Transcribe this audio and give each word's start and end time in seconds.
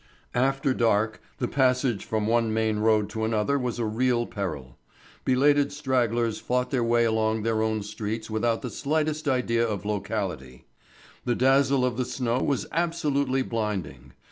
After 0.33 0.73
dark, 0.73 1.21
the 1.37 1.47
passage 1.47 2.05
from 2.05 2.25
one 2.25 2.51
main 2.51 2.79
road 2.79 3.07
to 3.11 3.23
another 3.23 3.59
was 3.59 3.77
a 3.77 3.85
real 3.85 4.25
peril. 4.25 4.79
Belated 5.25 5.71
stragglers 5.71 6.39
fought 6.39 6.71
their 6.71 6.83
way 6.83 7.05
along 7.05 7.43
their 7.43 7.61
own 7.61 7.83
streets 7.83 8.27
without 8.27 8.63
the 8.63 8.71
slightest 8.71 9.27
idea 9.27 9.63
of 9.63 9.85
locality, 9.85 10.65
the 11.23 11.35
dazzle 11.35 11.85
of 11.85 11.97
the 11.97 12.05
snow 12.05 12.39
was 12.41 12.65
absolutely 12.71 13.43
blinding. 13.43 14.13